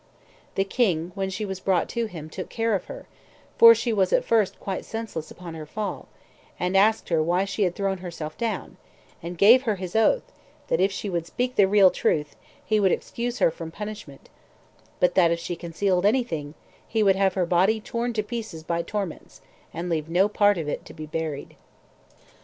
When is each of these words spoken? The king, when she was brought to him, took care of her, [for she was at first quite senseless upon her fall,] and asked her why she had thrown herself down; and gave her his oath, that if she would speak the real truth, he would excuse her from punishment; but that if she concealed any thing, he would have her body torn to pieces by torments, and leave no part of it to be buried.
The 0.55 0.63
king, 0.63 1.11
when 1.13 1.29
she 1.29 1.45
was 1.45 1.59
brought 1.59 1.87
to 1.89 2.07
him, 2.07 2.27
took 2.27 2.49
care 2.49 2.73
of 2.73 2.85
her, 2.85 3.05
[for 3.59 3.75
she 3.75 3.93
was 3.93 4.11
at 4.11 4.25
first 4.25 4.59
quite 4.59 4.83
senseless 4.83 5.29
upon 5.29 5.53
her 5.53 5.67
fall,] 5.67 6.07
and 6.59 6.75
asked 6.75 7.09
her 7.09 7.21
why 7.21 7.45
she 7.45 7.61
had 7.65 7.75
thrown 7.75 7.99
herself 7.99 8.35
down; 8.35 8.77
and 9.21 9.37
gave 9.37 9.61
her 9.61 9.75
his 9.75 9.95
oath, 9.95 10.23
that 10.69 10.81
if 10.81 10.91
she 10.91 11.07
would 11.07 11.27
speak 11.27 11.55
the 11.55 11.67
real 11.67 11.91
truth, 11.91 12.35
he 12.65 12.79
would 12.79 12.91
excuse 12.91 13.37
her 13.37 13.51
from 13.51 13.69
punishment; 13.69 14.27
but 14.99 15.13
that 15.13 15.29
if 15.29 15.37
she 15.39 15.55
concealed 15.55 16.03
any 16.07 16.23
thing, 16.23 16.55
he 16.87 17.03
would 17.03 17.15
have 17.15 17.35
her 17.35 17.45
body 17.45 17.79
torn 17.79 18.11
to 18.13 18.23
pieces 18.23 18.63
by 18.63 18.81
torments, 18.81 19.39
and 19.71 19.87
leave 19.87 20.09
no 20.09 20.27
part 20.27 20.57
of 20.57 20.67
it 20.67 20.83
to 20.83 20.95
be 20.95 21.05
buried. 21.05 21.55